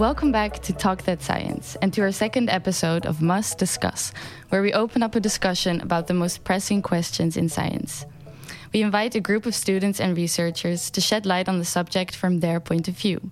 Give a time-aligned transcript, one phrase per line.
[0.00, 4.14] Welcome back to Talk That Science and to our second episode of Must Discuss,
[4.48, 8.06] where we open up a discussion about the most pressing questions in science.
[8.72, 12.40] We invite a group of students and researchers to shed light on the subject from
[12.40, 13.30] their point of view.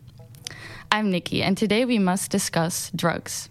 [0.92, 3.48] I'm Nikki, and today we must discuss drugs.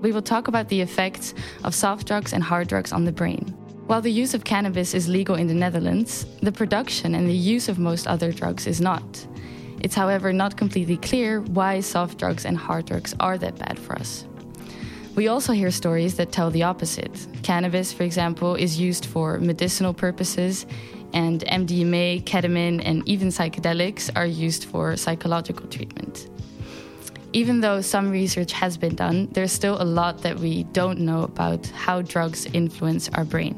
[0.00, 3.54] We will talk about the effects of soft drugs and hard drugs on the brain.
[3.86, 7.68] While the use of cannabis is legal in the Netherlands, the production and the use
[7.68, 9.04] of most other drugs is not.
[9.80, 13.94] It's, however, not completely clear why soft drugs and hard drugs are that bad for
[13.94, 14.26] us.
[15.14, 17.28] We also hear stories that tell the opposite.
[17.44, 20.66] Cannabis, for example, is used for medicinal purposes,
[21.12, 26.28] and MDMA, ketamine, and even psychedelics are used for psychological treatment.
[27.36, 31.22] Even though some research has been done, there's still a lot that we don't know
[31.22, 33.54] about how drugs influence our brain.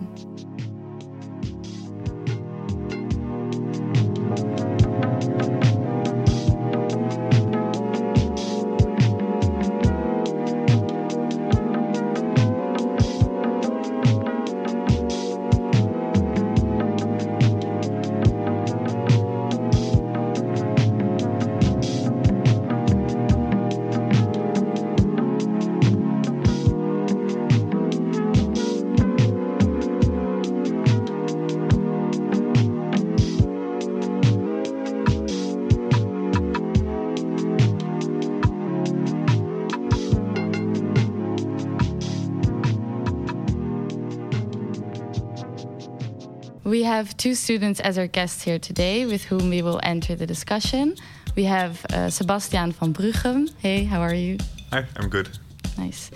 [47.29, 50.97] Two students as our guests here today with whom we will enter the discussion.
[51.37, 53.51] We have uh, Sebastian van Bruggen.
[53.59, 54.39] Hey, how are you?
[54.73, 55.29] Hi, I'm good.
[55.77, 56.11] Nice.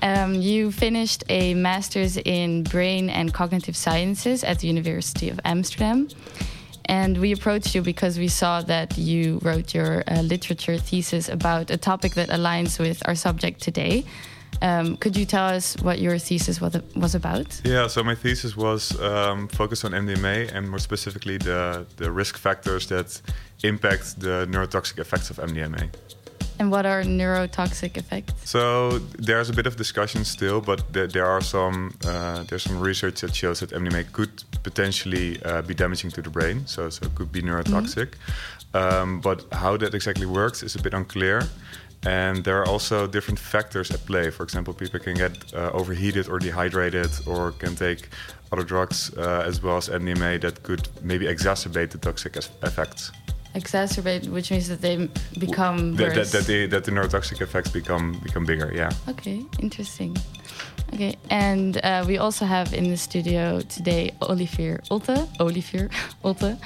[0.00, 6.08] Um, you finished a master's in brain and cognitive sciences at the University of Amsterdam.
[6.84, 11.72] And we approached you because we saw that you wrote your uh, literature thesis about
[11.72, 14.04] a topic that aligns with our subject today.
[14.64, 17.60] Um, could you tell us what your thesis was, was about?
[17.64, 22.38] Yeah, so my thesis was um, focused on MDMA and more specifically the, the risk
[22.38, 23.20] factors that
[23.62, 25.90] impact the neurotoxic effects of MDMA.
[26.58, 28.32] And what are neurotoxic effects?
[28.48, 32.78] So there's a bit of discussion still, but there, there are some uh, there's some
[32.80, 37.06] research that shows that MDMA could potentially uh, be damaging to the brain, so so
[37.06, 38.10] it could be neurotoxic.
[38.12, 38.76] Mm-hmm.
[38.76, 41.42] Um, but how that exactly works is a bit unclear.
[42.06, 44.30] And there are also different factors at play.
[44.30, 48.08] For example, people can get uh, overheated or dehydrated, or can take
[48.52, 53.10] other drugs uh, as well as MDMA that could maybe exacerbate the toxic effects.
[53.54, 56.32] Exacerbate, which means that they become that, worse.
[56.32, 58.70] That, that, they, that the neurotoxic effects become become bigger.
[58.74, 58.90] Yeah.
[59.08, 60.16] Okay, interesting.
[60.92, 65.28] Okay, and uh, we also have in the studio today Olivier Otte.
[65.40, 65.88] Olivier
[66.24, 66.58] Otte,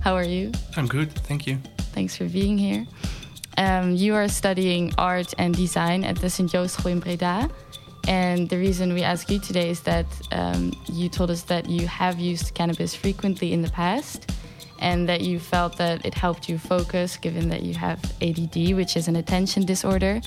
[0.00, 0.50] how are you?
[0.76, 1.58] I'm good, thank you.
[1.94, 2.86] Thanks for being here.
[3.58, 6.50] Um, you are studying art and design at the St.
[6.50, 7.50] Joost School in Breda.
[8.08, 11.86] And the reason we ask you today is that um, you told us that you
[11.86, 14.32] have used cannabis frequently in the past
[14.80, 18.96] and that you felt that it helped you focus given that you have ADD, which
[18.96, 20.20] is an attention disorder.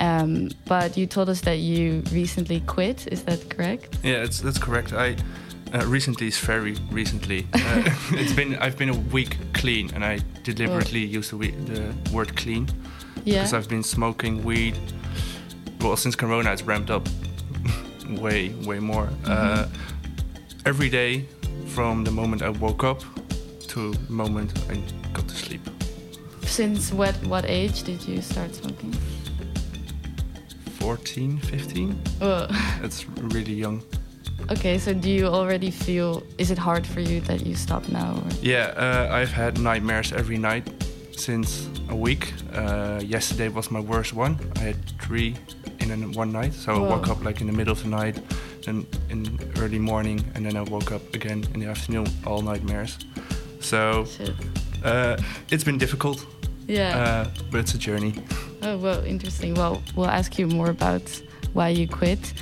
[0.00, 3.06] Um, but you told us that you recently quit.
[3.12, 3.98] Is that correct?
[4.02, 4.92] Yeah, that's correct.
[4.92, 5.16] I
[5.72, 7.46] uh, recently is very recently.
[7.52, 7.82] Uh,
[8.12, 11.18] it's been I've been a week clean, and I deliberately oh.
[11.18, 12.68] use the, the, word clean
[13.24, 13.38] yeah.
[13.42, 14.76] because I've been smoking weed.
[15.80, 17.08] Well, since Corona, it's ramped up
[18.08, 19.06] way, way more.
[19.06, 19.26] Mm-hmm.
[19.26, 19.66] Uh,
[20.66, 21.26] every day,
[21.66, 23.02] from the moment I woke up
[23.68, 24.80] to the moment I
[25.12, 25.62] got to sleep.
[26.42, 28.94] Since what what age did you start smoking?
[30.84, 32.02] 14, 15.
[32.20, 32.46] Oh.
[32.82, 33.82] That's really young.
[34.50, 36.22] Okay, so do you already feel?
[36.36, 38.14] Is it hard for you that you stop now?
[38.14, 38.30] Or?
[38.42, 40.68] Yeah, uh, I've had nightmares every night
[41.16, 42.32] since a week.
[42.52, 44.36] Uh, yesterday was my worst one.
[44.56, 45.34] I had three
[45.80, 46.52] in one night.
[46.52, 46.84] So Whoa.
[46.84, 48.20] I woke up like in the middle of the night,
[48.64, 52.06] then in early morning, and then I woke up again in the afternoon.
[52.26, 52.98] All nightmares.
[53.60, 54.06] So
[54.84, 55.16] uh,
[55.50, 56.26] it's been difficult.
[56.66, 56.98] Yeah.
[56.98, 58.14] Uh, but it's a journey.
[58.62, 59.54] Oh well, interesting.
[59.54, 61.22] Well, we'll ask you more about
[61.54, 62.34] why you quit.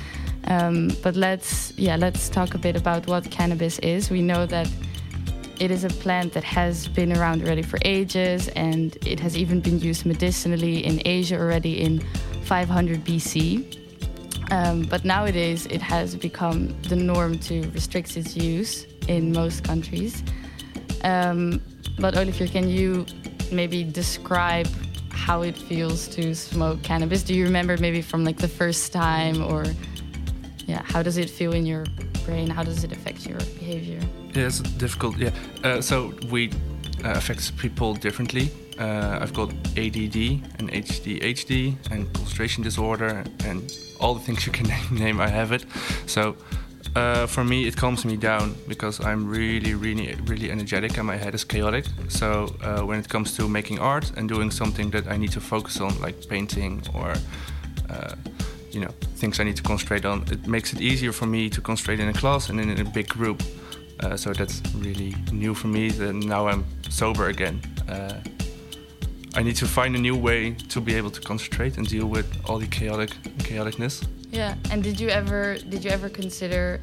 [0.47, 4.09] Um, but let's yeah let's talk a bit about what cannabis is.
[4.09, 4.69] We know that
[5.59, 9.61] it is a plant that has been around already for ages, and it has even
[9.61, 11.99] been used medicinally in Asia already in
[12.43, 13.79] 500 BC.
[14.51, 20.23] Um, but nowadays, it has become the norm to restrict its use in most countries.
[21.03, 21.61] Um,
[21.99, 23.05] but Olivier, can you
[23.51, 24.67] maybe describe
[25.11, 27.23] how it feels to smoke cannabis?
[27.23, 29.65] Do you remember maybe from like the first time or?
[30.65, 31.85] Yeah how does it feel in your
[32.25, 33.99] brain how does it affect your behavior
[34.33, 35.31] yeah it's difficult yeah
[35.63, 36.49] uh, so we
[37.03, 38.49] uh, affects people differently.
[38.79, 40.15] Uh, I've got ADD
[40.57, 45.19] and ADHD and concentration disorder and all the things you can name.
[45.19, 45.65] I have it.
[46.05, 46.37] So
[46.95, 51.17] uh, for me, it calms me down because I'm really, really, really energetic and my
[51.17, 51.85] head is chaotic.
[52.07, 55.41] So uh, when it comes to making art and doing something that I need to
[55.41, 57.15] focus on, like painting or
[57.89, 58.15] uh,
[58.73, 61.61] you know things I need to concentrate on, it makes it easier for me to
[61.61, 63.41] concentrate in a class and in a big group.
[63.99, 65.89] Uh, so that's really new for me.
[65.89, 67.61] Then now I'm sober again.
[67.87, 68.19] Uh,
[69.35, 72.27] I need to find a new way to be able to concentrate and deal with
[72.45, 74.05] all the chaotic chaoticness.
[74.31, 76.81] Yeah, and did you ever did you ever consider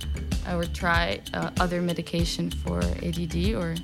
[0.51, 3.75] or try uh, other medication for ADD or?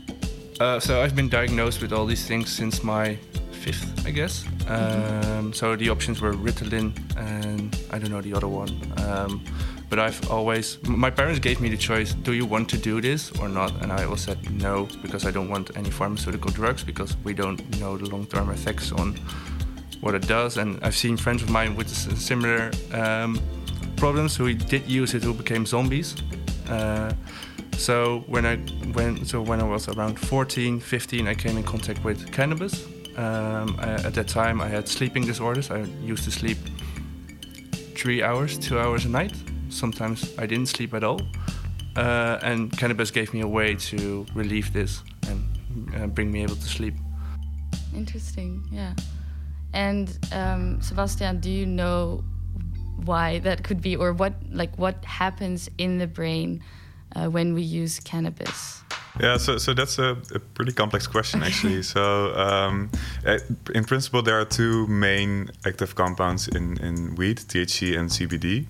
[0.58, 3.18] Uh, so I've been diagnosed with all these things since my
[3.66, 4.44] fifth, I guess.
[4.68, 8.70] Um, so the options were Ritalin and I don't know the other one.
[9.04, 9.44] Um,
[9.90, 13.32] but I've always, my parents gave me the choice do you want to do this
[13.40, 13.72] or not?
[13.82, 17.60] And I always said no, because I don't want any pharmaceutical drugs, because we don't
[17.80, 19.18] know the long term effects on
[20.00, 20.58] what it does.
[20.58, 23.40] And I've seen friends of mine with similar um,
[23.96, 26.14] problems who did use it who became zombies.
[26.68, 27.12] Uh,
[27.76, 28.56] so when I
[28.96, 32.86] when so when I was around 14, 15, I came in contact with cannabis.
[33.16, 35.70] Um, I, at that time, I had sleeping disorders.
[35.70, 36.58] I used to sleep
[37.94, 39.32] three hours, two hours a night
[39.76, 41.20] sometimes I didn't sleep at all.
[41.94, 46.56] Uh, and cannabis gave me a way to relieve this and uh, bring me able
[46.56, 46.94] to sleep.
[47.94, 48.94] Interesting, yeah.
[49.72, 52.24] And um, Sebastian, do you know
[53.04, 56.62] why that could be, or what like what happens in the brain
[57.14, 58.82] uh, when we use cannabis?
[59.20, 61.82] Yeah, so so that's a, a pretty complex question actually.
[61.94, 62.90] so um,
[63.24, 63.38] eh,
[63.74, 68.66] in principle, there are two main active compounds in in weed: THC and CBD.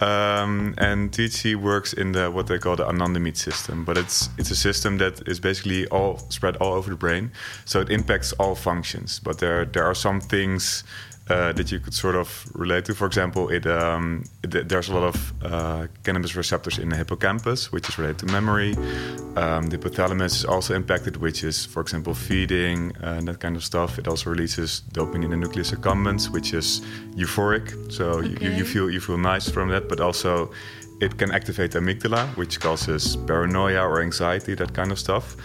[0.00, 4.50] Um, and THC works in the what they call the anandamide system, but it's it's
[4.50, 7.32] a system that is basically all spread all over the brain,
[7.64, 9.18] so it impacts all functions.
[9.18, 10.84] But there there are some things
[11.28, 12.94] uh, that you could sort of relate to.
[12.94, 17.70] For example, it, um, it there's a lot of uh, cannabis receptors in the hippocampus,
[17.72, 18.74] which is related to memory.
[19.36, 23.56] Um, the hypothalamus is also impacted, which is, for example, feeding uh, and that kind
[23.56, 23.98] of stuff.
[23.98, 26.80] It also releases dopamine in the nucleus accumbens, which is
[27.14, 27.92] euphoric.
[27.92, 28.44] So okay.
[28.44, 30.50] you, you feel you feel nice from that, but also
[31.00, 35.36] it can activate the amygdala, which causes paranoia or anxiety, that kind of stuff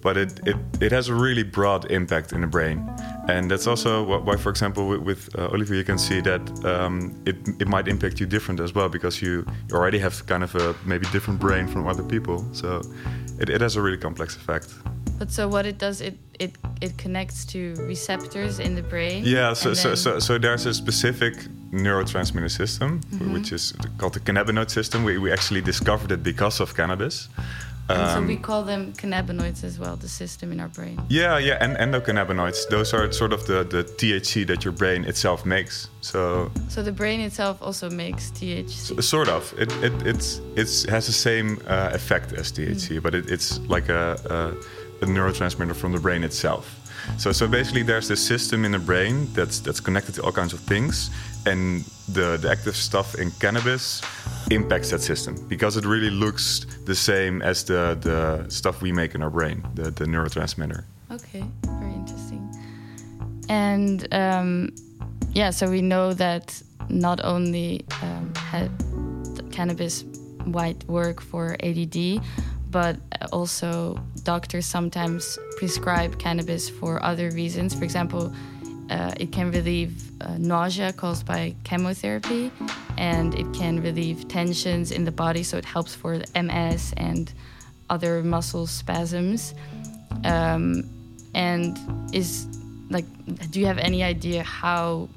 [0.00, 2.88] but it, it, it has a really broad impact in the brain.
[3.28, 7.14] And that's also why, for example, with, with uh, Oliver, you can see that um,
[7.26, 10.54] it, it might impact you different as well because you, you already have kind of
[10.54, 12.42] a maybe different brain from other people.
[12.52, 12.80] So
[13.38, 14.72] it, it has a really complex effect.
[15.18, 19.24] But so what it does, it it, it connects to receptors in the brain.
[19.24, 21.34] Yeah, so so, so so there's a specific
[21.72, 23.32] neurotransmitter system, mm -hmm.
[23.32, 25.04] which is called the cannabinoid system.
[25.04, 27.28] We, we actually discovered it because of cannabis.
[27.88, 31.00] And so we um, call them cannabinoids as well, the system in our brain.
[31.08, 32.68] Yeah, yeah, and endocannabinoids.
[32.68, 35.88] Those are sort of the, the THC that your brain itself makes.
[36.00, 39.02] So So the brain itself also makes THC.
[39.02, 39.54] sort of.
[39.58, 43.02] It it it's it's has the same uh, effect as THC, mm.
[43.02, 44.18] but it, it's like a,
[45.00, 46.87] a, a neurotransmitter from the brain itself.
[47.16, 50.52] So so basically, there's this system in the brain that's that's connected to all kinds
[50.52, 51.10] of things,
[51.46, 54.02] and the the active stuff in cannabis
[54.50, 59.14] impacts that system because it really looks the same as the, the stuff we make
[59.14, 60.84] in our brain, the, the neurotransmitter.
[61.10, 62.42] Okay, very interesting.
[63.48, 64.70] And um,
[65.32, 68.32] yeah, so we know that not only um,
[69.50, 70.04] cannabis
[70.46, 72.22] might work for ADD,
[72.70, 72.96] but
[73.32, 77.74] also doctors sometimes prescribe cannabis for other reasons.
[77.74, 78.32] For example,
[78.90, 82.50] uh, it can relieve uh, nausea caused by chemotherapy,
[82.96, 87.32] and it can relieve tensions in the body, so it helps for MS and
[87.90, 89.54] other muscle spasms.
[90.24, 90.84] Um,
[91.34, 91.78] and
[92.12, 92.46] is
[92.90, 93.04] like,
[93.50, 95.08] do you have any idea how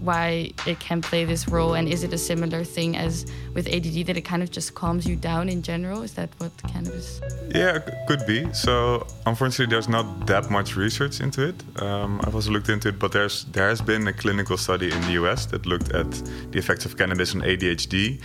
[0.00, 4.06] why it can play this role and is it a similar thing as with ADD
[4.06, 6.02] that it kind of just calms you down in general?
[6.02, 7.20] Is that what cannabis
[7.54, 8.52] yeah could be.
[8.52, 11.82] So unfortunately there's not that much research into it.
[11.82, 15.00] Um, I've also looked into it but there's there has been a clinical study in
[15.02, 16.10] the US that looked at
[16.52, 18.20] the effects of cannabis on ADHD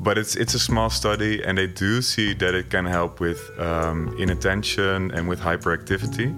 [0.00, 3.50] but it's it's a small study and they do see that it can help with
[3.58, 6.34] um, inattention and with hyperactivity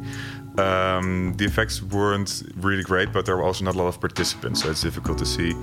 [0.58, 4.62] um, the effects weren't really great, but there were also not a lot of participants,
[4.62, 5.54] so it's difficult to see.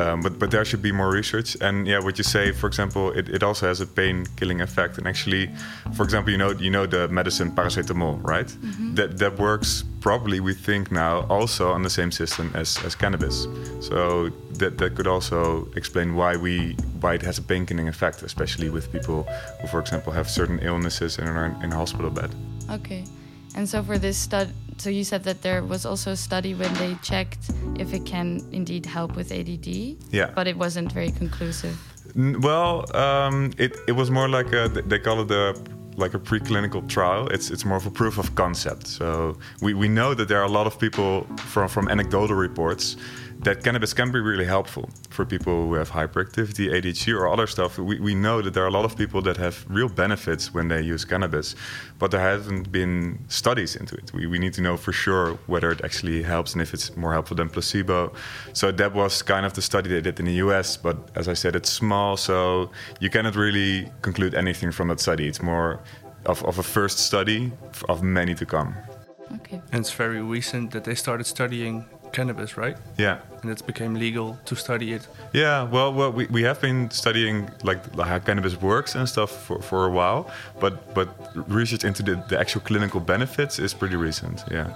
[0.00, 1.56] Um, but but there should be more research.
[1.60, 4.98] And yeah, what you say, for example, it, it also has a pain killing effect.
[4.98, 5.50] And actually,
[5.94, 8.46] for example, you know you know the medicine paracetamol, right?
[8.46, 8.94] Mm-hmm.
[8.96, 13.46] That that works probably we think now also on the same system as, as cannabis.
[13.80, 18.22] So that that could also explain why we why it has a pain killing effect,
[18.22, 19.28] especially with people
[19.60, 22.34] who, for example, have certain illnesses and are in a hospital bed.
[22.68, 23.04] Okay.
[23.54, 26.72] And so for this study, so you said that there was also a study when
[26.74, 29.96] they checked if it can indeed help with ADD.
[30.10, 30.30] Yeah.
[30.34, 31.78] But it wasn't very conclusive.
[32.16, 35.56] Well, um, it it was more like a, they call it the
[35.96, 37.28] like a preclinical trial.
[37.28, 38.86] It's it's more of a proof of concept.
[38.86, 42.96] So we, we know that there are a lot of people from from anecdotal reports
[43.44, 47.78] that cannabis can be really helpful for people who have hyperactivity, ADHD, or other stuff.
[47.78, 50.68] We, we know that there are a lot of people that have real benefits when
[50.68, 51.54] they use cannabis,
[51.98, 54.12] but there haven't been studies into it.
[54.14, 57.12] We, we need to know for sure whether it actually helps and if it's more
[57.12, 58.14] helpful than placebo.
[58.54, 61.34] So that was kind of the study they did in the US, but as I
[61.34, 65.28] said, it's small, so you cannot really conclude anything from that study.
[65.28, 65.80] It's more
[66.24, 67.52] of, of a first study
[67.90, 68.74] of many to come.
[69.36, 69.60] Okay.
[69.72, 71.84] And it's very recent that they started studying
[72.14, 72.76] cannabis, right?
[72.98, 73.18] Yeah.
[73.42, 75.08] And it became legal to study it.
[75.32, 79.60] Yeah, well, well, we, we have been studying like how cannabis works and stuff for,
[79.60, 80.30] for a while,
[80.60, 81.08] but but
[81.48, 84.44] research into the, the actual clinical benefits is pretty recent.
[84.50, 84.68] Yeah.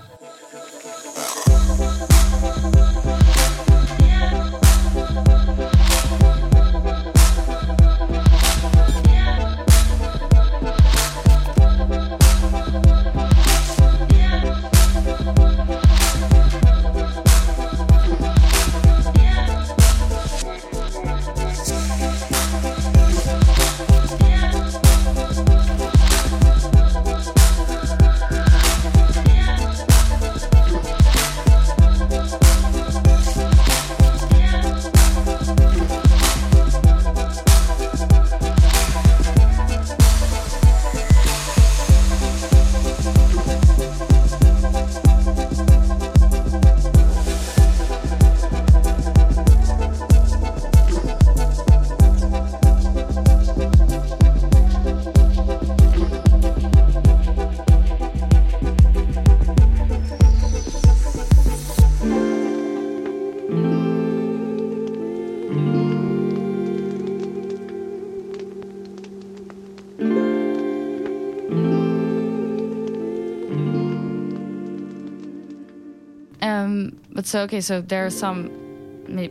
[77.28, 78.50] So okay, so there are some,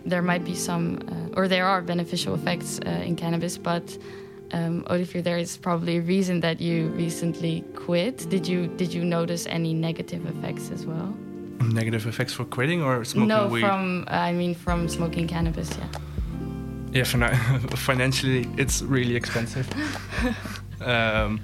[0.06, 3.98] there might be some, uh, or there are beneficial effects uh, in cannabis, but
[4.51, 8.30] um, Olivier, there is probably a reason that you recently quit.
[8.30, 11.18] Did you did you notice any negative effects as well?
[11.60, 13.62] Negative effects for quitting or smoking no, weed?
[13.62, 15.70] from I mean from smoking cannabis.
[16.92, 17.60] Yeah, Yeah.
[17.75, 19.68] financially, it's really expensive.
[20.82, 21.42] um,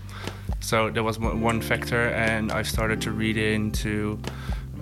[0.59, 4.19] so there was one factor, and I started to read into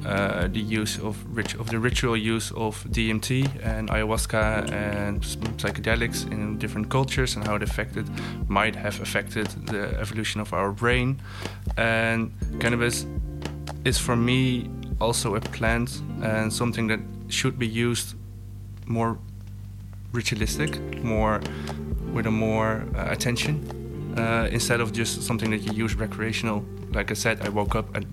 [0.05, 5.21] uh, the use of rit- of the ritual use of DMT and ayahuasca and
[5.57, 8.09] psychedelics in different cultures and how it affected
[8.49, 11.21] might have affected the evolution of our brain.
[11.77, 13.05] And cannabis
[13.85, 18.15] is for me also a plant and something that should be used
[18.87, 19.17] more
[20.13, 21.41] ritualistic, more
[22.11, 26.65] with a more uh, attention uh, instead of just something that you use recreational.
[26.91, 28.03] Like I said, I woke up at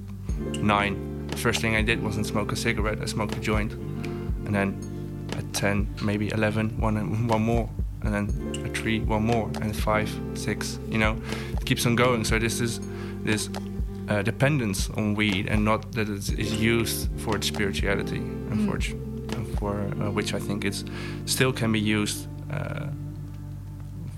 [0.63, 3.01] nine first thing I did wasn't smoke a cigarette.
[3.01, 4.77] I smoked a joint, and then
[5.37, 7.69] at 10, maybe 11, one, one more,
[8.03, 10.79] and then at three, one more, and five, six.
[10.89, 11.17] You know,
[11.53, 12.25] it keeps on going.
[12.25, 12.81] So this is
[13.23, 13.49] this
[14.09, 18.19] uh, dependence on weed, and not that it is used for its spirituality,
[18.51, 19.59] and for, mm.
[19.59, 20.85] for uh, which I think it's
[21.27, 22.27] still can be used.
[22.51, 22.89] Uh,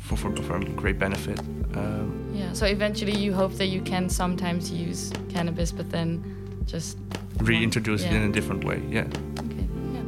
[0.01, 1.39] for, for, for great benefit.
[1.75, 6.40] Um, yeah, so eventually you hope that you can sometimes use cannabis, but then
[6.71, 6.97] just
[7.39, 8.13] reintroduce yeah.
[8.13, 8.83] it in a different way.
[8.89, 9.07] Yeah.
[9.39, 9.69] Okay.
[9.93, 10.03] Yeah.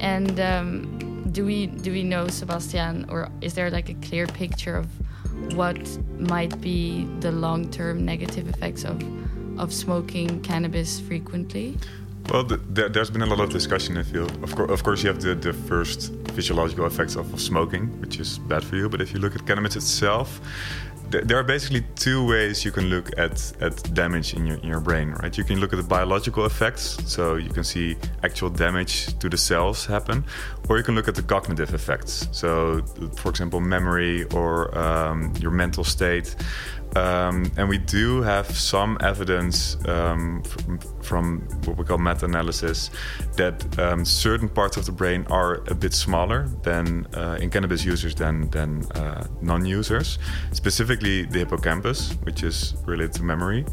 [0.00, 4.76] And um, do we do we know Sebastian, or is there like a clear picture
[4.76, 4.86] of
[5.54, 5.78] what
[6.18, 9.02] might be the long-term negative effects of
[9.58, 11.76] of smoking cannabis frequently?
[12.30, 14.42] Well, the, the, there's been a lot of discussion in the field.
[14.42, 18.18] Of, co- of course, you have the, the first physiological effects of, of, smoking, which
[18.18, 18.88] is bad for you.
[18.88, 20.40] But if you look at cannabis itself,
[21.22, 24.80] there are basically two ways you can look at, at damage in your, in your
[24.80, 25.36] brain, right?
[25.36, 29.36] You can look at the biological effects, so you can see actual damage to the
[29.36, 30.24] cells happen,
[30.68, 32.28] or you can look at the cognitive effects.
[32.32, 32.82] So,
[33.16, 36.34] for example, memory or um, your mental state.
[36.96, 42.90] Um, and we do have some evidence um, from, from, what we call meta analysis
[43.36, 47.84] that um, certain parts of the brain are a bit smaller than uh, in cannabis
[47.84, 50.18] users than, than uh, non users,
[50.52, 53.64] specifically the hippocampus, which is related to memory.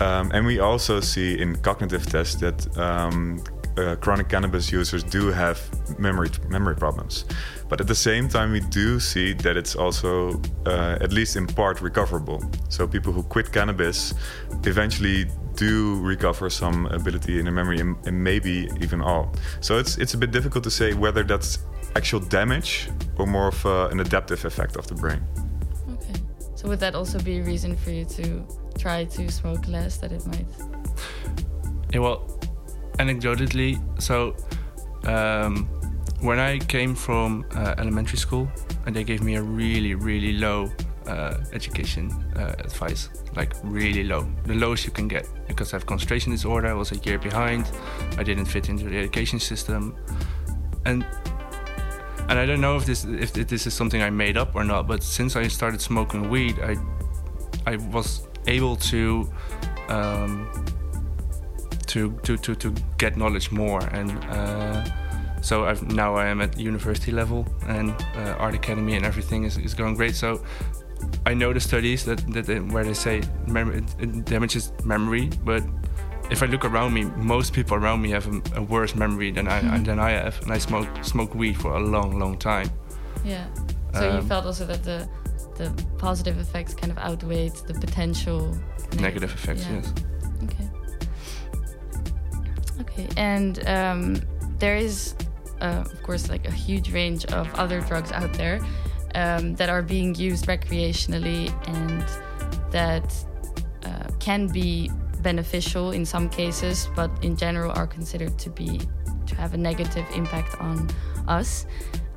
[0.00, 3.42] Um, and we also see in cognitive tests that um,
[3.76, 5.58] uh, chronic cannabis users do have
[5.98, 7.24] memory memory problems.
[7.72, 11.46] But at the same time, we do see that it's also, uh, at least in
[11.46, 12.44] part, recoverable.
[12.68, 14.12] So people who quit cannabis
[14.64, 19.32] eventually do recover some ability in their memory, and, and maybe even all.
[19.62, 21.60] So it's it's a bit difficult to say whether that's
[21.96, 25.22] actual damage or more of uh, an adaptive effect of the brain.
[25.94, 26.20] Okay.
[26.54, 28.46] So would that also be a reason for you to
[28.78, 29.96] try to smoke less?
[29.96, 30.46] That it might.
[31.90, 32.00] Yeah.
[32.00, 32.38] Well,
[32.98, 34.36] anecdotally, so.
[35.04, 35.81] Um,
[36.22, 38.48] when I came from uh, elementary school,
[38.86, 40.70] and they gave me a really, really low
[41.06, 45.86] uh, education uh, advice, like really low, the lowest you can get, because I have
[45.86, 46.68] concentration disorder.
[46.68, 47.70] I was a year behind.
[48.16, 49.96] I didn't fit into the education system,
[50.84, 51.04] and
[52.28, 54.86] and I don't know if this if this is something I made up or not.
[54.86, 56.76] But since I started smoking weed, I
[57.66, 59.28] I was able to.
[59.88, 60.48] Um,
[61.88, 64.82] to, to, to, to get knowledge more and uh,
[65.42, 69.58] so I've, now I am at university level and uh, art academy and everything is,
[69.58, 70.14] is going great.
[70.14, 70.42] So
[71.26, 75.62] I know the studies that, that they, where they say mem- it damages memory, but
[76.30, 79.48] if I look around me, most people around me have a, a worse memory than
[79.48, 79.84] I mm-hmm.
[79.84, 82.70] than I have, and I smoke smoke weed for a long, long time.
[83.24, 83.46] Yeah.
[83.92, 85.08] So um, you felt also that the
[85.56, 88.56] the positive effects kind of outweighed the potential
[88.96, 89.66] negative, negative effects.
[89.66, 89.74] Yeah.
[89.74, 89.92] Yes.
[90.44, 90.68] Okay.
[92.80, 94.16] Okay, and um,
[94.58, 95.14] there is
[95.62, 98.60] uh, of course, like a huge range of other drugs out there
[99.14, 102.04] um, that are being used recreationally and
[102.72, 103.14] that
[103.84, 104.90] uh, can be
[105.22, 108.80] beneficial in some cases, but in general are considered to be
[109.26, 110.90] to have a negative impact on
[111.28, 111.66] us.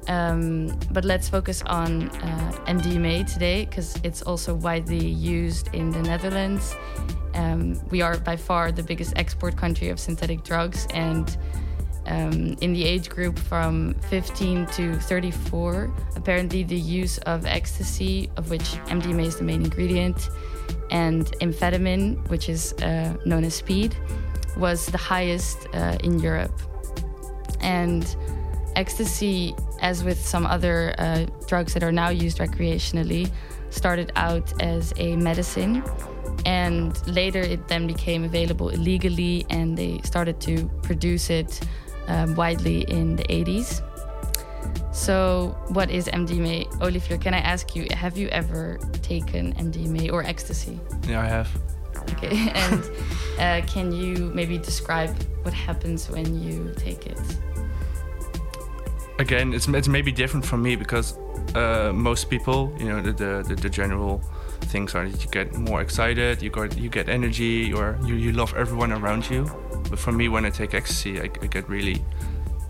[0.07, 6.01] Um, but let's focus on uh, MDMA today because it's also widely used in the
[6.01, 6.75] Netherlands.
[7.33, 11.37] Um, we are by far the biggest export country of synthetic drugs, and
[12.07, 15.94] um, in the age group from 15 to 34.
[16.15, 20.29] Apparently, the use of ecstasy, of which MDMA is the main ingredient,
[20.91, 23.96] and amphetamine, which is uh, known as speed,
[24.57, 26.59] was the highest uh, in Europe.
[27.61, 28.15] And
[28.75, 33.31] ecstasy, as with some other uh, drugs that are now used recreationally,
[33.70, 35.83] started out as a medicine
[36.46, 41.59] and later it then became available illegally and they started to produce it
[42.07, 43.81] um, widely in the 80s.
[44.91, 46.81] So, what is MDMA?
[46.81, 50.79] Olivier, can I ask you, have you ever taken MDMA or ecstasy?
[51.07, 51.50] Yeah, I have.
[52.11, 52.83] Okay, and
[53.39, 57.20] uh, can you maybe describe what happens when you take it?
[59.20, 61.18] Again, it's, it's maybe different for me because
[61.55, 63.11] uh, most people, you know, the,
[63.48, 64.22] the, the, general
[64.61, 68.31] things are that you get more excited, you got you get energy, or you, you
[68.33, 69.50] love everyone around you.
[69.89, 72.03] But for me, when I take ecstasy, I, I get really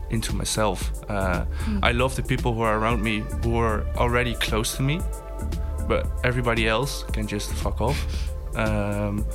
[0.09, 0.91] into myself.
[1.09, 1.79] Uh, mm.
[1.81, 4.99] I love the people who are around me who are already close to me,
[5.87, 7.97] but everybody else can just fuck off.
[8.55, 9.25] Um,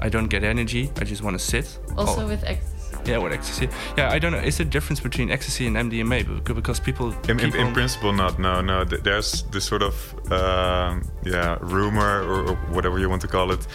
[0.00, 0.90] I don't get energy.
[1.00, 1.78] I just want to sit.
[1.96, 2.26] Also oh.
[2.26, 2.75] with ecstasy.
[3.06, 3.68] Yeah, with ecstasy.
[3.96, 4.38] Yeah, I don't know.
[4.38, 6.44] Is there a difference between ecstasy and MDMA?
[6.44, 7.14] Because people.
[7.28, 8.38] In, in, in principle, not.
[8.38, 8.84] No, no.
[8.84, 9.94] There's this sort of
[10.30, 13.66] uh, yeah rumor or, or, whatever you want to call it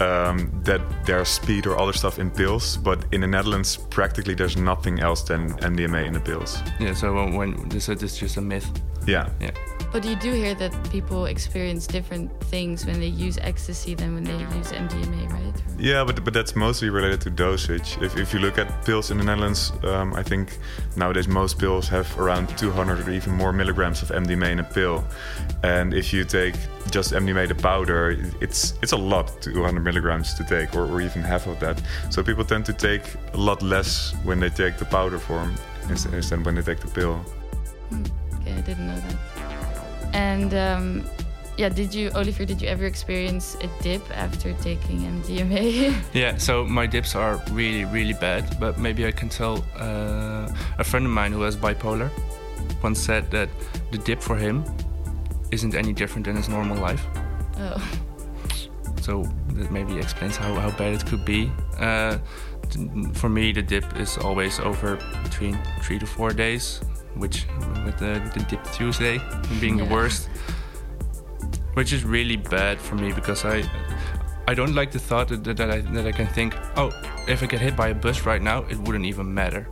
[0.00, 4.56] um, that there's speed or other stuff in pills, but in the Netherlands, practically there's
[4.56, 6.58] nothing else than MDMA in the pills.
[6.80, 6.94] Yeah.
[6.94, 8.68] So when, when this is just a myth.
[9.06, 9.28] Yeah.
[9.40, 9.50] Yeah.
[9.90, 14.24] But you do hear that people experience different things when they use ecstasy than when
[14.24, 15.62] they use MDMA, right?
[15.78, 17.96] Yeah, but but that's mostly related to dosage.
[18.02, 20.58] If, if you look at pills in the Netherlands, um, I think
[20.96, 25.04] nowadays most pills have around 200 or even more milligrams of MDMA in a pill.
[25.62, 26.54] And if you take
[26.90, 31.22] just MDMA the powder, it's it's a lot, 200 milligrams to take, or, or even
[31.22, 31.80] half of that.
[32.10, 35.54] So people tend to take a lot less when they take the powder form
[35.88, 37.16] instead when they take the pill.
[37.88, 38.04] Hmm.
[38.40, 39.57] Okay, I didn't know that.
[40.12, 41.04] And um,
[41.58, 45.92] yeah, did you, Olivier, did you ever experience a dip after taking MDMA?
[46.12, 50.84] yeah, so my dips are really, really bad, but maybe I can tell uh, a
[50.84, 52.10] friend of mine who has bipolar
[52.80, 53.48] once said that
[53.90, 54.64] the dip for him
[55.50, 57.04] isn't any different than his normal life.
[57.56, 57.90] Oh.
[59.00, 61.50] So that maybe explains how, how bad it could be.
[61.78, 62.18] Uh,
[63.14, 66.80] for me, the dip is always over between three to four days
[67.18, 67.46] which
[67.84, 69.20] with the, the Dip Tuesday
[69.60, 69.84] being yeah.
[69.84, 70.28] the worst,
[71.74, 73.64] which is really bad for me because I
[74.46, 76.90] I don't like the thought that, that, I, that I can think, oh,
[77.28, 79.68] if I get hit by a bus right now, it wouldn't even matter.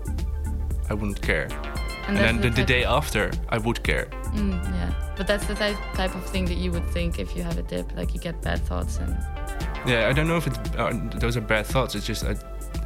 [0.91, 1.49] I wouldn't care.
[2.07, 4.07] And, and then the, the, day after, I would care.
[4.35, 7.43] Mm, yeah, but that's the type, type of thing that you would think if you
[7.43, 9.17] have a dip, like you get bad thoughts and.
[9.87, 11.95] Yeah, I don't know if it's, uh, those are bad thoughts.
[11.95, 12.33] It's just I,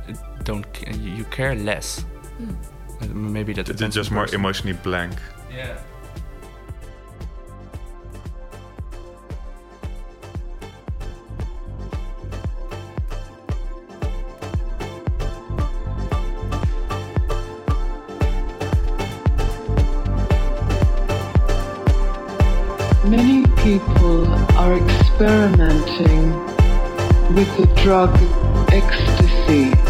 [0.06, 0.64] I don't.
[0.94, 2.04] You care less
[2.40, 2.54] Hmm.
[3.08, 5.14] Maybe that it's just more emotionally blank.
[5.50, 5.78] Yeah.
[23.06, 26.32] Many people are experimenting
[27.34, 28.14] with the drug
[28.72, 29.89] ecstasy.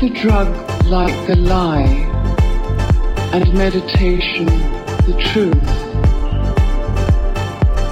[0.00, 0.48] The drug
[0.86, 1.84] like the lie
[3.34, 5.68] and meditation the truth?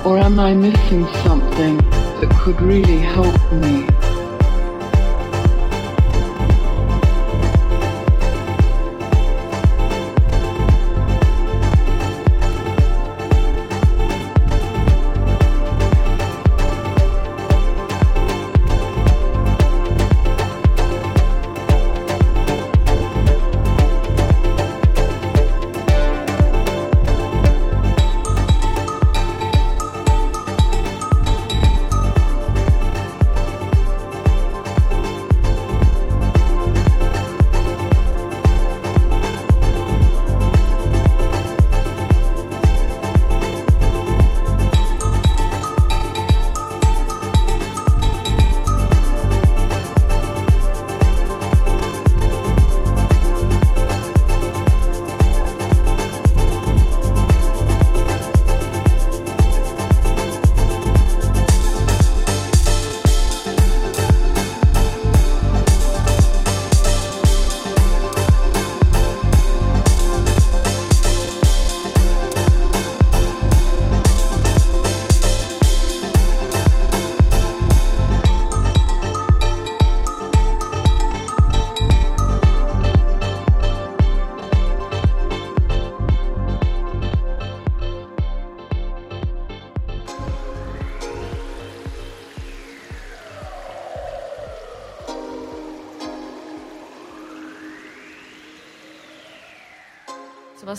[0.06, 3.97] Or am I missing something that could really help me?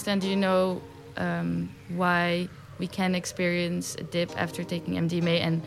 [0.10, 0.82] Sebastian, do you know
[1.18, 2.48] um, why
[2.80, 5.62] we can experience a dip after taking MDMA and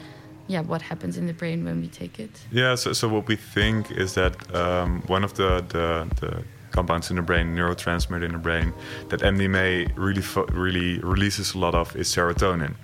[0.48, 2.30] yeah, what happens in the brain when we take it?
[2.50, 7.10] Yeah, so, so what we think is that um, one of the, the, the, compounds
[7.10, 8.72] in the brain, neurotransmitter in the brain,
[9.10, 12.74] that MDMA really really releases a lot of is serotonin.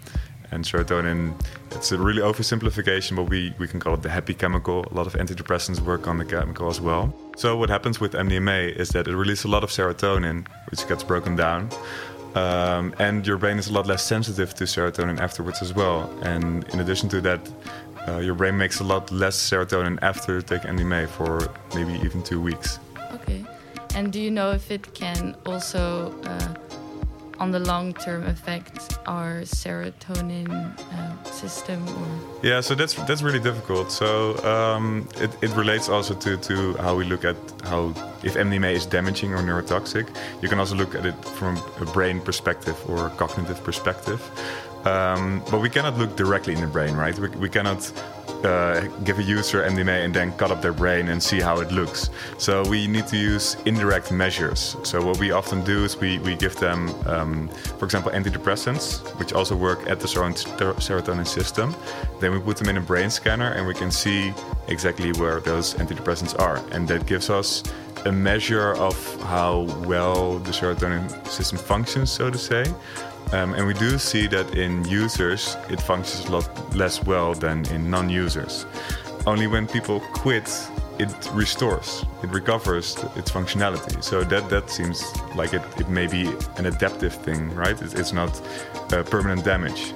[0.51, 1.35] And serotonin,
[1.73, 4.87] it's a really oversimplification, but we, we can call it the happy chemical.
[4.91, 7.15] A lot of antidepressants work on the chemical as well.
[7.37, 11.05] So what happens with MDMA is that it releases a lot of serotonin, which gets
[11.05, 11.71] broken down.
[12.35, 16.11] Um, and your brain is a lot less sensitive to serotonin afterwards as well.
[16.23, 17.41] And in addition to that,
[18.07, 22.41] uh, your brain makes a lot less serotonin after taking MDMA for maybe even two
[22.41, 22.79] weeks.
[23.13, 23.45] Okay.
[23.95, 26.55] And do you know if it can also uh,
[27.41, 32.09] on the long term affect our serotonin uh, system or
[32.43, 33.91] yeah so that's that's really difficult.
[33.91, 37.89] So um, it, it relates also to, to how we look at how
[38.23, 40.07] if MDMA is damaging or neurotoxic.
[40.43, 44.21] You can also look at it from a brain perspective or a cognitive perspective.
[44.85, 47.19] Um, but we cannot look directly in the brain right?
[47.19, 47.81] We, we cannot
[48.45, 51.71] uh, give a user MDMA and then cut up their brain and see how it
[51.73, 52.11] looks.
[52.39, 54.77] So we need to use indirect measures.
[54.83, 57.49] So what we often do is we, we give them, um,
[57.79, 61.75] for example, antidepressants, which also work at the serotonin system.
[62.21, 64.33] Then we put them in a brain scanner and we can see
[64.69, 66.63] exactly where those antidepressants are.
[66.73, 67.63] And that gives us
[68.05, 72.65] a measure of how well the serotonin system functions, so to say.
[73.33, 77.67] Um, and we do see that in users, it functions a lot less well than
[77.67, 78.65] in non users.
[79.27, 80.49] Only when people quit,
[80.99, 84.03] it restores, it recovers its functionality.
[84.03, 85.05] So that, that seems
[85.37, 87.81] like it, it may be an adaptive thing, right?
[87.83, 88.41] It, it's not
[88.93, 89.93] uh, permanent damage.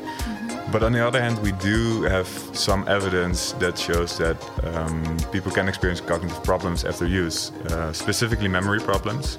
[0.71, 5.51] But on the other hand, we do have some evidence that shows that um, people
[5.51, 9.38] can experience cognitive problems after use, uh, specifically memory problems.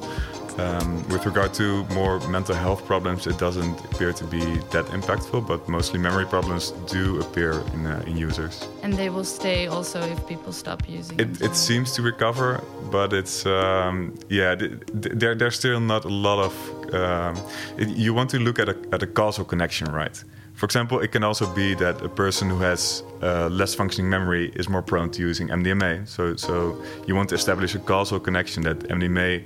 [0.57, 4.39] Um, with regard to more mental health problems, it doesn't appear to be
[4.71, 8.67] that impactful, but mostly memory problems do appear in, uh, in users.
[8.83, 11.41] And they will stay also if people stop using it.
[11.41, 14.55] It seems to recover, but it's um, yeah,
[14.93, 16.93] there, there's still not a lot of.
[16.93, 17.35] Um,
[17.77, 20.23] it, you want to look at a, at a causal connection, right?
[20.53, 24.51] For example, it can also be that a person who has uh, less functioning memory
[24.55, 26.07] is more prone to using MDMA.
[26.07, 29.45] So, so you want to establish a causal connection that MDMA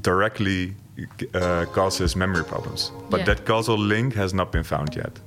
[0.00, 0.74] directly
[1.34, 2.92] uh, causes memory problems.
[3.10, 3.26] But yeah.
[3.26, 5.18] that causal link has not been found yet.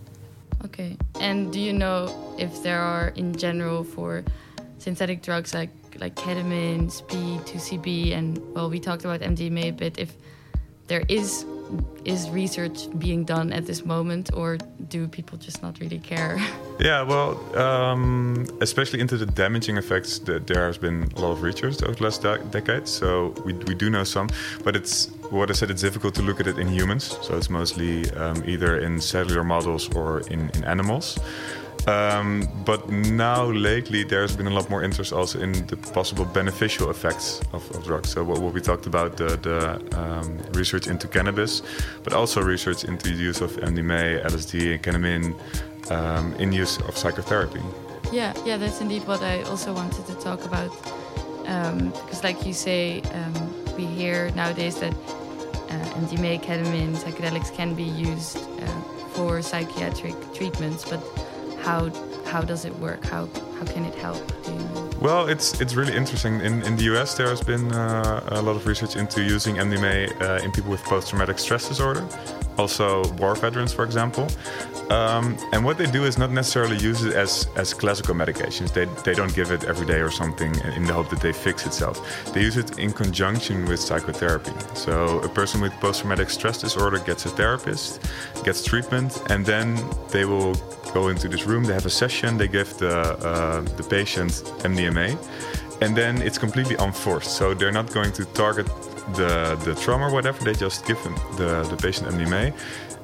[0.64, 0.98] Okay.
[1.20, 4.24] And do you know if there are, in general, for
[4.80, 9.98] synthetic drugs like like ketamine, speed, 2CB, and well, we talked about MDMA a bit.
[9.98, 10.16] If
[10.88, 11.46] there is
[12.06, 16.40] is research being done at this moment, or do people just not really care?
[16.78, 21.42] Yeah, well, um, especially into the damaging effects, that there has been a lot of
[21.42, 22.86] research over the last de- decade.
[22.86, 24.28] So we, we do know some,
[24.62, 25.72] but it's what I said.
[25.72, 27.18] It's difficult to look at it in humans.
[27.22, 31.18] So it's mostly um, either in cellular models or in, in animals.
[31.88, 36.90] Um, but now lately, there's been a lot more interest also in the possible beneficial
[36.90, 38.10] effects of, of drugs.
[38.10, 41.62] So what, what, we talked about the, the um, research into cannabis,
[42.04, 46.98] but also research into the use of MDMA, LSD, and ketamine um, in use of
[46.98, 47.62] psychotherapy.
[48.12, 50.72] Yeah, yeah, that's indeed what I also wanted to talk about.
[51.46, 57.76] Um, because, like you say, um, we hear nowadays that uh, MDMA, ketamine, psychedelics can
[57.76, 58.82] be used uh,
[59.14, 61.00] for psychiatric treatments, but
[61.66, 61.90] how
[62.26, 63.04] how does it work?
[63.06, 64.22] How how can it help?
[64.48, 64.58] you
[65.02, 66.42] Well, it's it's really interesting.
[66.42, 69.98] In in the US, there has been uh, a lot of research into using MDMA
[70.22, 72.04] uh, in people with post-traumatic stress disorder,
[72.58, 74.28] also war veterans, for example.
[74.90, 78.72] Um, and what they do is not necessarily use it as, as classical medications.
[78.72, 81.66] They, they don't give it every day or something in the hope that they fix
[81.66, 81.96] itself.
[82.34, 84.54] They use it in conjunction with psychotherapy.
[84.76, 88.00] So a person with post-traumatic stress disorder gets a therapist,
[88.44, 89.76] gets treatment, and then
[90.12, 90.54] they will
[90.94, 91.64] go into this room.
[91.64, 92.38] They have a session.
[92.38, 92.98] They give the
[93.32, 94.32] uh, the patient
[94.70, 95.18] MDMA,
[95.82, 97.32] and then it's completely unforced.
[97.40, 98.68] So they're not going to target
[99.14, 100.44] the the trauma or whatever.
[100.44, 102.54] They just give them the the patient MDMA,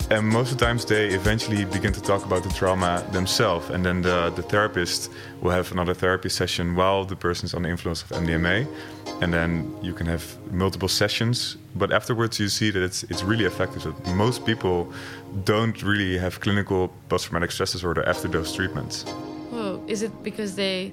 [0.10, 3.70] and most of the times they eventually begin to talk about the trauma themselves.
[3.70, 5.10] And then the, the therapist
[5.42, 8.68] will have another therapy session while the person is under influence of mdma
[9.22, 11.58] and then you can have multiple sessions.
[11.76, 13.84] But afterwards you see that it's, it's really effective.
[13.84, 14.92] That most people
[15.46, 19.04] don't really have clinical post-traumatic stress disorder after those treatments.
[19.52, 20.92] Whoa, is it because they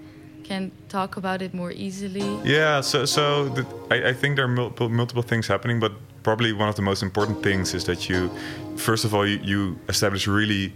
[0.48, 4.56] can talk about it more easily yeah so, so the, I, I think there are
[4.62, 5.92] multiple, multiple things happening but
[6.28, 8.30] probably one of the most important things is that you,
[8.76, 10.72] first of all, you, you establish really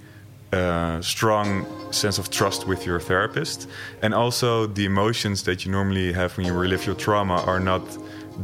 [0.53, 3.69] uh, strong sense of trust with your therapist,
[4.03, 7.83] and also the emotions that you normally have when you relive your trauma are not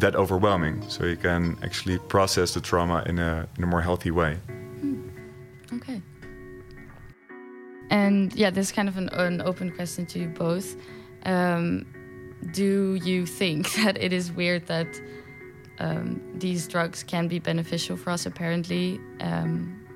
[0.01, 0.83] that overwhelming.
[0.88, 4.35] So you can actually process the trauma in a in a more healthy way.
[4.81, 5.09] Hmm.
[5.73, 6.03] Okay.
[7.91, 10.77] And yeah, this is kind of an, an open question to you both.
[11.29, 11.85] Um,
[12.53, 15.01] do you think that it is weird that
[15.79, 19.87] um, these drugs can be beneficial for us, apparently, um,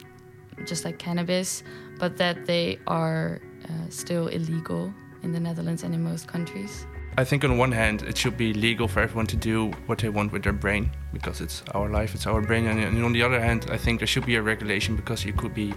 [0.66, 1.64] just like cannabis,
[1.98, 4.92] but that they are uh, still illegal
[5.22, 6.86] in the Netherlands and in most countries.
[7.18, 10.08] I think on one hand, it should be legal for everyone to do what they
[10.08, 12.66] want with their brain because it's our life, it's our brain.
[12.66, 15.32] And, and on the other hand, I think there should be a regulation because you
[15.32, 15.74] could be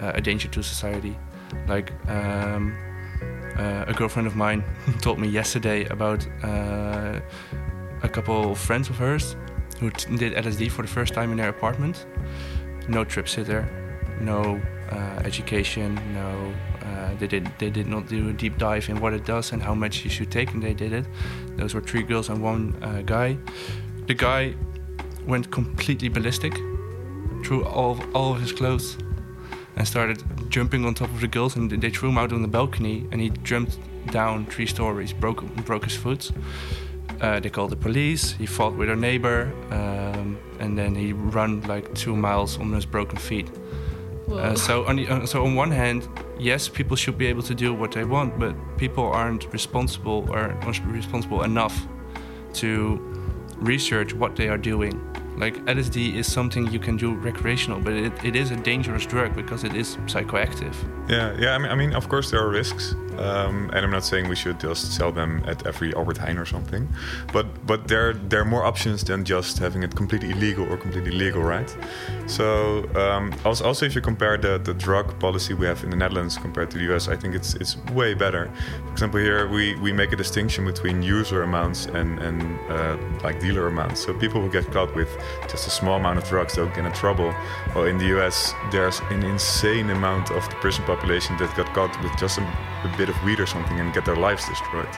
[0.00, 1.16] uh, a danger to society.
[1.68, 2.76] Like um,
[3.56, 4.64] uh, a girlfriend of mine
[5.00, 7.20] told me yesterday about uh,
[8.02, 9.36] a couple of friends of hers
[9.80, 12.06] who did LSD for the first time in their apartment.
[12.88, 13.68] No trip sitter,
[14.20, 16.54] no uh, education, no.
[16.84, 19.62] Uh, they did they did not do a deep dive in what it does and
[19.62, 21.06] how much you should take, and they did it.
[21.56, 23.38] Those were three girls and one uh, guy.
[24.06, 24.54] The guy
[25.26, 26.54] went completely ballistic,
[27.44, 28.98] threw all all of his clothes,
[29.76, 30.22] and started
[30.54, 31.56] jumping on top of the girls.
[31.56, 33.78] And they threw him out on the balcony, and he jumped
[34.12, 36.30] down three stories, broke broke his foot.
[37.20, 38.32] Uh, they called the police.
[38.32, 42.86] He fought with a neighbor, um, and then he ran like two miles on his
[42.86, 43.48] broken feet.
[44.30, 47.54] Uh, so on the, uh, so on one hand, yes, people should be able to
[47.54, 51.76] do what they want, but people aren't responsible or responsible enough
[52.54, 52.98] to
[53.56, 54.94] research what they are doing.
[55.36, 59.34] Like LSD is something you can do recreational, but it, it is a dangerous drug
[59.34, 60.74] because it is psychoactive.
[61.08, 61.54] Yeah, yeah.
[61.54, 64.36] I mean, I mean, of course there are risks, um, and I'm not saying we
[64.36, 66.88] should just sell them at every Albert Heijn or something,
[67.32, 71.12] but but there there are more options than just having it completely illegal or completely
[71.12, 71.74] legal, right?
[72.26, 75.96] So um, also, also if you compare the, the drug policy we have in the
[75.96, 78.50] Netherlands compared to the US, I think it's it's way better.
[78.86, 83.40] For example, here we, we make a distinction between user amounts and and uh, like
[83.40, 84.04] dealer amounts.
[84.04, 85.08] So people who get caught with
[85.48, 87.34] just a small amount of drugs don't get in trouble.
[87.74, 92.02] Well, in the US, there's an insane amount of the prison population that got caught
[92.02, 94.88] with just a, a bit of weed or something and get their lives destroyed.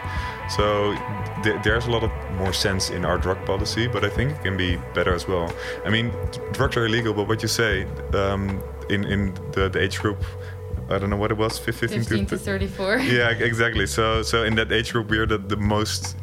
[0.49, 0.95] So
[1.43, 4.43] th- there's a lot of more sense in our drug policy, but I think it
[4.43, 5.53] can be better as well.
[5.85, 6.13] I mean,
[6.53, 10.23] drugs are illegal, but what you say um, in in the, the age group
[10.89, 12.97] I don't know what it was, 15, 15 to, to 34.
[13.17, 13.87] Yeah, exactly.
[13.87, 16.17] So so in that age group, we're the, the most,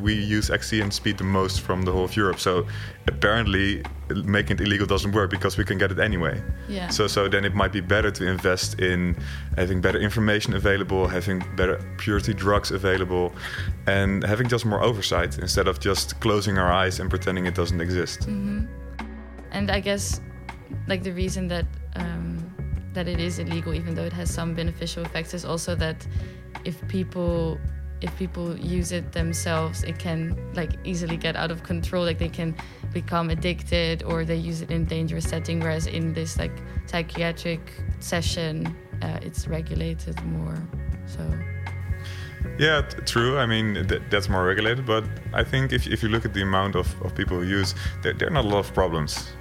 [0.00, 2.38] we use ecstasy and speed the most from the whole of Europe.
[2.38, 2.66] So
[3.08, 3.82] apparently
[4.24, 6.40] making it illegal doesn't work because we can get it anyway.
[6.68, 6.88] Yeah.
[6.88, 9.16] So so then it might be better to invest in
[9.56, 13.32] having better information available, having better purity drugs available,
[13.86, 17.80] and having just more oversight instead of just closing our eyes and pretending it doesn't
[17.80, 18.20] exist.
[18.20, 18.66] Mm-hmm.
[19.50, 20.20] And I guess
[20.86, 22.33] like the reason that um,
[22.94, 26.06] that it is illegal, even though it has some beneficial effects, is also that
[26.64, 27.58] if people
[28.00, 32.04] if people use it themselves, it can like easily get out of control.
[32.04, 32.54] Like they can
[32.92, 35.60] become addicted, or they use it in dangerous setting.
[35.60, 36.52] Whereas in this like
[36.86, 37.60] psychiatric
[38.00, 40.58] session, uh, it's regulated more.
[41.06, 41.22] So.
[42.58, 43.38] Yeah, true.
[43.38, 44.84] I mean, th- that's more regulated.
[44.84, 47.74] But I think if, if you look at the amount of, of people who use,
[48.02, 49.32] there, there are not a lot of problems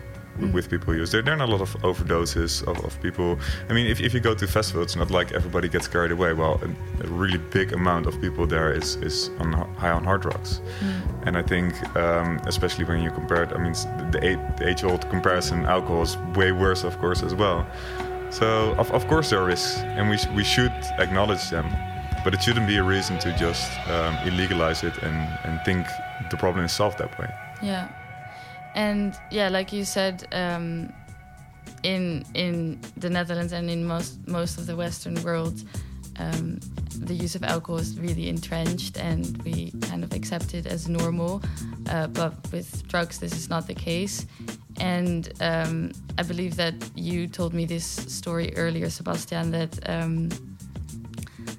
[0.51, 1.11] with people use.
[1.11, 3.37] There, there are not a lot of overdoses of, of people.
[3.69, 6.33] I mean, if, if you go to festivals, it's not like everybody gets carried away.
[6.33, 10.21] Well, a, a really big amount of people there is, is on high on hard
[10.21, 10.61] drugs.
[10.79, 11.27] Mm.
[11.27, 13.73] And I think, um, especially when you compare it, I mean,
[14.11, 17.65] the, the age old comparison, alcohol is way worse, of course, as well.
[18.29, 21.71] So, of, of course, there are risks, and we, we should acknowledge them.
[22.23, 25.85] But it shouldn't be a reason to just um, illegalize it and, and think
[26.31, 27.29] the problem is solved that way.
[27.61, 27.89] Yeah.
[28.75, 30.91] And yeah, like you said, um,
[31.83, 35.63] in in the Netherlands and in most most of the Western world,
[36.17, 36.59] um,
[36.97, 41.41] the use of alcohol is really entrenched, and we kind of accept it as normal.
[41.89, 44.25] Uh, but with drugs, this is not the case.
[44.79, 50.29] And um, I believe that you told me this story earlier, Sebastian, that um,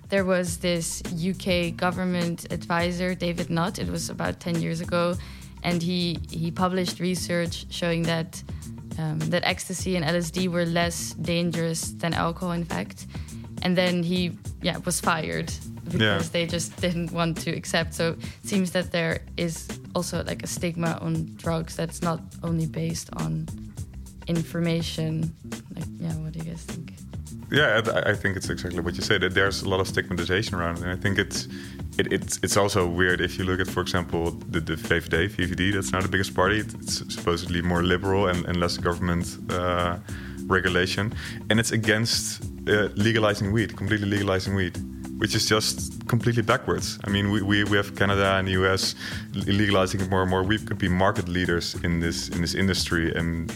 [0.09, 3.79] there was this UK government advisor, David Nutt.
[3.79, 5.17] It was about 10 years ago
[5.65, 8.43] and he he published research showing that
[8.99, 13.07] um, that ecstasy and LSD were less dangerous than alcohol, in fact.
[13.63, 15.51] And then he yeah was fired
[15.85, 16.33] because yeah.
[16.33, 17.95] they just didn't want to accept.
[17.95, 22.67] So it seems that there is also like a stigma on drugs that's not only
[22.67, 23.49] based on
[24.29, 25.35] information.
[25.75, 26.93] Like yeah, what do you guys think?
[27.51, 29.21] Yeah, I think it's exactly what you said.
[29.21, 31.47] That there's a lot of stigmatization around it, and I think it's
[31.99, 35.73] it, it's it's also weird if you look at, for example, the, the VVD, VVD.
[35.75, 36.61] That's now the biggest party.
[36.61, 39.99] It's supposedly more liberal and, and less government uh,
[40.47, 41.15] regulation,
[41.51, 44.77] and it's against uh, legalizing weed, completely legalizing weed,
[45.19, 46.99] which is just completely backwards.
[47.05, 48.95] I mean, we, we, we have Canada and the US
[49.35, 50.43] legalizing it more and more.
[50.43, 53.51] We could be market leaders in this in this industry and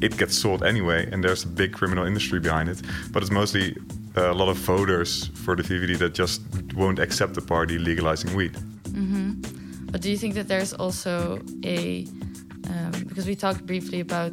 [0.00, 2.80] it gets sold anyway, and there's a big criminal industry behind it.
[3.10, 3.76] But it's mostly
[4.16, 6.42] a lot of voters for the VVD that just
[6.74, 8.54] won't accept the party legalizing weed.
[8.54, 9.86] Mm-hmm.
[9.90, 12.06] But do you think that there's also a
[12.68, 14.32] um, because we talked briefly about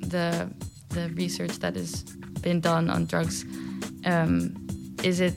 [0.00, 0.50] the
[0.90, 2.02] the research that has
[2.40, 3.44] been done on drugs.
[4.04, 4.54] Um,
[5.02, 5.34] is it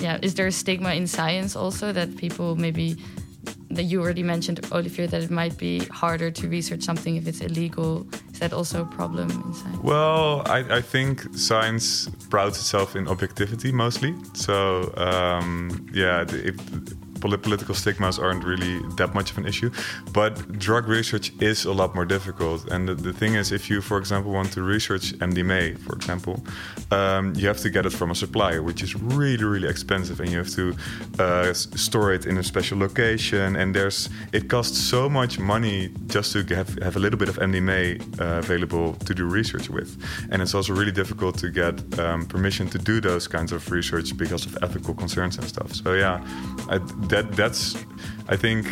[0.00, 0.18] yeah?
[0.22, 2.96] Is there a stigma in science also that people maybe
[3.70, 7.40] that you already mentioned, Olivier, that it might be harder to research something if it's
[7.40, 8.06] illegal.
[8.38, 9.78] That also a problem in science?
[9.82, 14.14] Well, I, I think science prouds itself in objectivity mostly.
[14.34, 16.56] So, um, yeah, if,
[17.20, 19.70] political stigmas aren't really that much of an issue.
[20.12, 22.68] But drug research is a lot more difficult.
[22.70, 26.42] And the, the thing is, if you, for example, want to research MDMA, for example,
[26.90, 30.30] um, you have to get it from a supplier, which is really, really expensive, and
[30.30, 30.74] you have to
[31.18, 33.56] uh, store it in a special location.
[33.56, 37.36] And there's it costs so much money just to have, have a little bit of
[37.36, 39.96] MDMA uh, available to do research with.
[40.30, 44.16] And it's also really difficult to get um, permission to do those kinds of research
[44.16, 45.72] because of ethical concerns and stuff.
[45.74, 46.24] So yeah,
[46.68, 46.78] I,
[47.08, 47.76] that that's
[48.30, 48.66] I think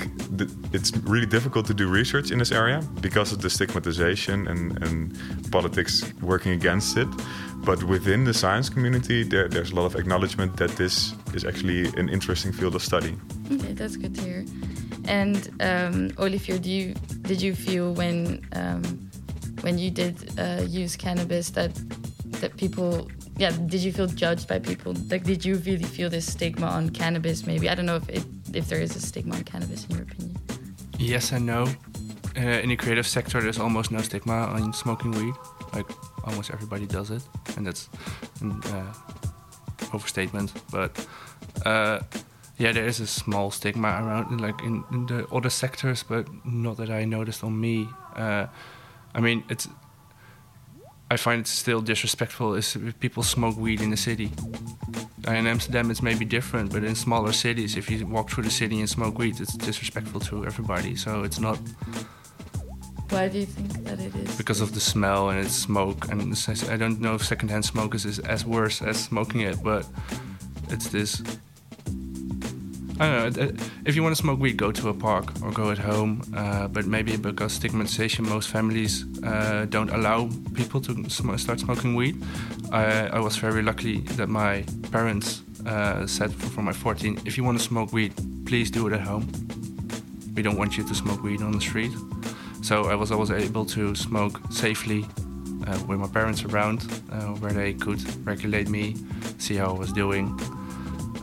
[0.73, 5.51] it's really difficult to do research in this area because of the stigmatization and, and
[5.51, 7.09] politics working against it.
[7.65, 11.87] But within the science community, there, there's a lot of acknowledgement that this is actually
[11.99, 13.17] an interesting field of study.
[13.51, 14.45] Okay, that's good to hear.
[15.09, 18.83] And um, Olivier, do you, did you feel when um,
[19.63, 21.75] when you did uh, use cannabis that
[22.41, 23.09] that people
[23.39, 24.95] yeah, did you feel judged by people?
[25.11, 27.47] Like, did you really feel this stigma on cannabis?
[27.47, 28.25] Maybe I don't know if it,
[28.55, 30.37] if there is a stigma on cannabis in your opinion.
[30.99, 31.67] Yes and no.
[32.37, 35.35] Uh, in the creative sector, there's almost no stigma on smoking weed.
[35.73, 35.87] Like
[36.25, 37.23] almost everybody does it,
[37.57, 37.89] and that's
[38.41, 38.93] an uh,
[39.93, 40.53] overstatement.
[40.71, 41.07] But
[41.65, 42.01] uh,
[42.59, 46.79] yeah, there is a small stigma around, like in, in, the other sectors, but not
[46.79, 47.89] that I noticed on me.
[48.15, 48.47] Uh,
[49.15, 49.69] I mean, it's
[51.11, 54.33] I find it still disrespectful is if people smoke weed in the city.
[55.29, 58.81] In Amsterdam, it's maybe different, but in smaller cities, if you walk through the city
[58.81, 60.97] and smoke weed, it's disrespectful to everybody.
[60.97, 61.59] So it's not.
[63.11, 64.37] Why do you think that it is?
[64.37, 66.21] Because of the smell and it's smoke, and
[66.69, 69.87] I don't know if secondhand smoke is as worse as smoking it, but
[70.71, 71.23] it's this
[72.99, 73.53] Don't know.
[73.85, 76.23] If you want to smoke weed, go to a park or go at home.
[76.35, 81.95] Uh, but maybe because stigmatization, most families uh, don't allow people to sm start smoking
[81.95, 82.23] weed.
[82.73, 87.45] I, I, was very lucky that my parents uh, said for my 14, if you
[87.45, 88.15] want to smoke weed,
[88.47, 89.31] please do it at home.
[90.35, 91.93] We don't want you to smoke weed on the street.
[92.63, 95.05] So I was always able to smoke safely
[95.67, 96.81] uh, with my parents around,
[97.13, 98.97] uh, where they could regulate me,
[99.39, 100.39] see how I was doing.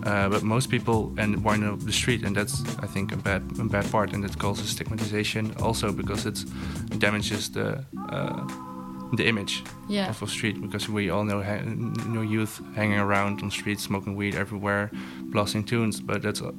[0.05, 3.41] Uh, but most people and wind up the street, and that's I think a bad
[3.59, 6.43] a bad part, and that causes stigmatization also because it
[6.99, 8.45] damages the uh,
[9.15, 10.09] the image yeah.
[10.09, 11.61] of a street because we all know ha-
[12.07, 14.91] know youth hanging around on streets smoking weed everywhere,
[15.31, 16.51] blasting tunes, but that's uh,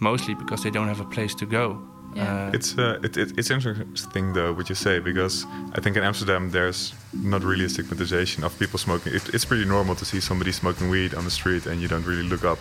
[0.00, 1.80] mostly because they don't have a place to go.
[2.14, 2.48] Yeah.
[2.48, 6.02] Uh, it's uh, it, it, it's interesting though what you say because I think in
[6.02, 9.14] Amsterdam there's not really a stigmatization of people smoking.
[9.14, 12.04] It, it's pretty normal to see somebody smoking weed on the street and you don't
[12.04, 12.58] really look up.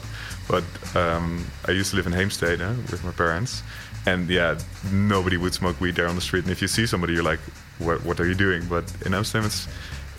[0.47, 0.63] But
[0.95, 2.59] um, I used to live in Heemstede
[2.91, 3.63] with my parents,
[4.05, 4.57] and yeah,
[4.91, 6.43] nobody would smoke weed there on the street.
[6.43, 7.39] And if you see somebody, you're like,
[7.79, 9.67] "What what are you doing?" But in Amsterdam, it's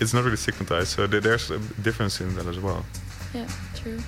[0.00, 0.88] it's not really stigmatized.
[0.88, 2.84] So there's a difference in that as well.
[3.34, 3.98] Yeah, true.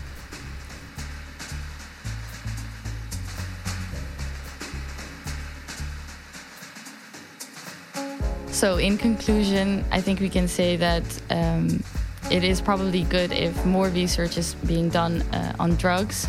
[8.65, 11.85] So, in conclusion, I think we can say that um,
[12.31, 16.27] it is probably good if more research is being done uh, on drugs,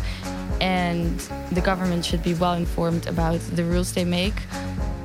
[0.60, 1.18] and
[1.52, 4.34] the government should be well informed about the rules they make.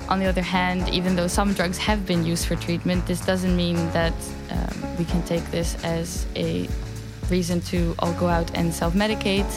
[0.10, 3.56] On the other hand, even though some drugs have been used for treatment, this doesn't
[3.56, 4.14] mean that
[4.50, 6.68] um, we can take this as a
[7.30, 9.50] reason to all go out and self medicate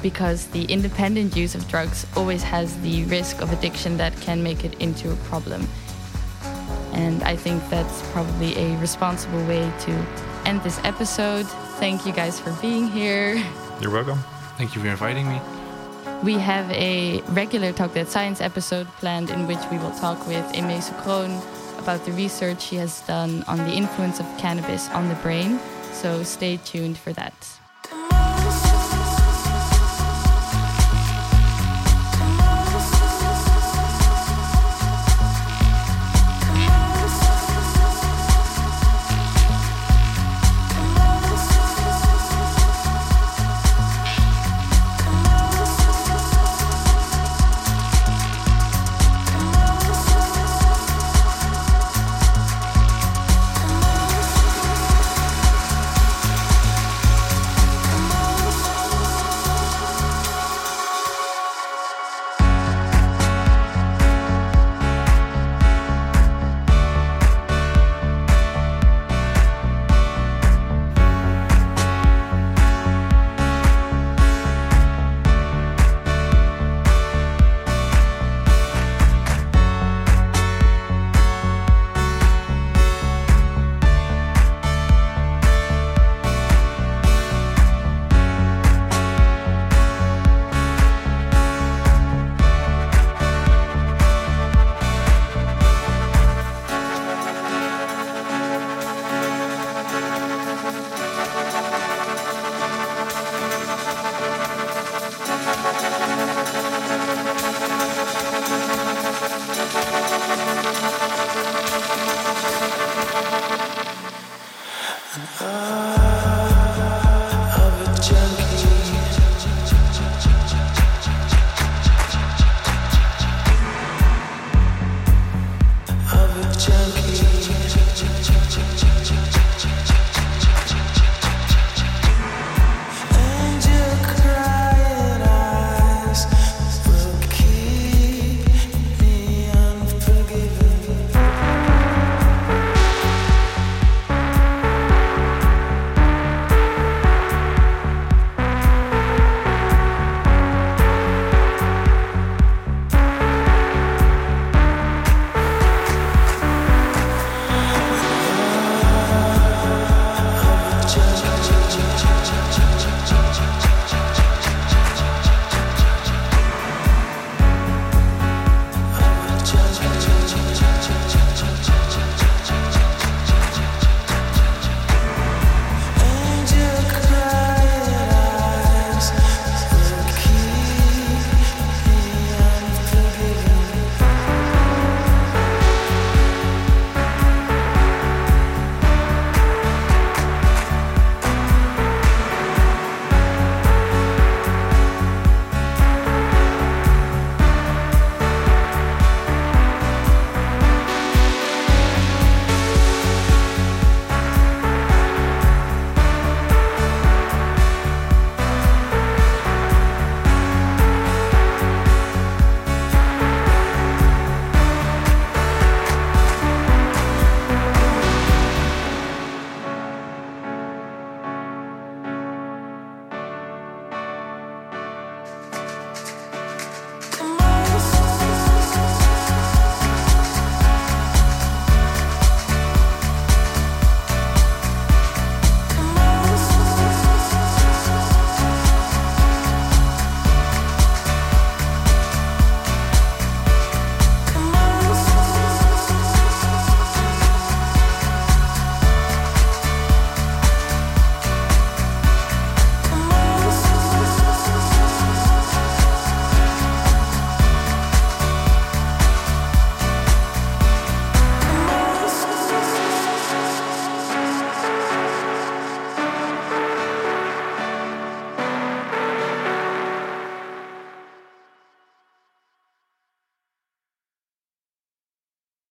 [0.00, 4.64] because the independent use of drugs always has the risk of addiction that can make
[4.64, 5.68] it into a problem.
[6.92, 9.92] And I think that's probably a responsible way to
[10.44, 11.46] end this episode.
[11.78, 13.42] Thank you guys for being here.
[13.80, 14.18] You're welcome.
[14.58, 15.40] Thank you for inviting me.
[16.22, 20.44] We have a regular Talk That Science episode planned in which we will talk with
[20.54, 21.42] Aimee Kroon
[21.78, 25.58] about the research she has done on the influence of cannabis on the brain.
[25.92, 27.34] So stay tuned for that.